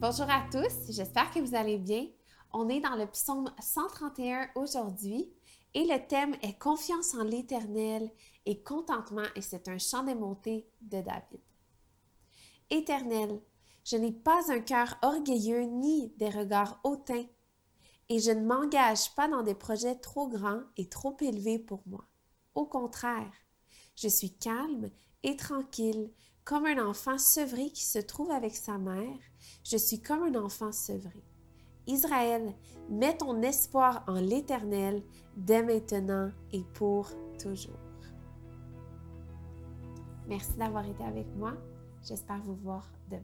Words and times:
Bonjour 0.00 0.30
à 0.30 0.46
tous, 0.52 0.92
j'espère 0.92 1.28
que 1.32 1.40
vous 1.40 1.56
allez 1.56 1.76
bien. 1.76 2.06
On 2.52 2.68
est 2.68 2.78
dans 2.78 2.94
le 2.94 3.08
psaume 3.08 3.52
131 3.58 4.46
aujourd'hui 4.54 5.28
et 5.74 5.84
le 5.86 6.06
thème 6.06 6.36
est 6.40 6.56
Confiance 6.56 7.14
en 7.14 7.24
l'Éternel 7.24 8.08
et 8.46 8.62
contentement 8.62 9.24
et 9.34 9.42
c'est 9.42 9.66
un 9.66 9.78
chant 9.78 10.04
des 10.04 10.14
montées 10.14 10.70
de 10.82 11.00
David. 11.00 11.40
Éternel, 12.70 13.42
je 13.84 13.96
n'ai 13.96 14.12
pas 14.12 14.52
un 14.52 14.60
cœur 14.60 14.96
orgueilleux 15.02 15.62
ni 15.62 16.10
des 16.10 16.30
regards 16.30 16.78
hautains 16.84 17.26
et 18.08 18.20
je 18.20 18.30
ne 18.30 18.46
m'engage 18.46 19.12
pas 19.16 19.26
dans 19.26 19.42
des 19.42 19.56
projets 19.56 19.96
trop 19.96 20.28
grands 20.28 20.62
et 20.76 20.88
trop 20.88 21.16
élevés 21.20 21.58
pour 21.58 21.82
moi. 21.86 22.06
Au 22.54 22.66
contraire, 22.66 23.32
je 23.96 24.06
suis 24.06 24.38
calme 24.38 24.90
et 25.24 25.34
tranquille, 25.34 26.12
comme 26.48 26.64
un 26.64 26.78
enfant 26.88 27.18
sevré 27.18 27.68
qui 27.68 27.84
se 27.84 27.98
trouve 27.98 28.30
avec 28.30 28.56
sa 28.56 28.78
mère. 28.78 29.18
Je 29.64 29.76
suis 29.76 30.00
comme 30.00 30.22
un 30.22 30.34
enfant 30.34 30.72
sevré. 30.72 31.22
Israël, 31.86 32.54
mets 32.88 33.18
ton 33.18 33.42
espoir 33.42 34.02
en 34.08 34.14
l'Éternel 34.14 35.02
dès 35.36 35.62
maintenant 35.62 36.30
et 36.50 36.64
pour 36.72 37.10
toujours. 37.38 37.78
Merci 40.26 40.54
d'avoir 40.56 40.86
été 40.86 41.04
avec 41.04 41.26
moi. 41.36 41.52
J'espère 42.02 42.40
vous 42.42 42.56
voir 42.56 42.88
demain. 43.10 43.22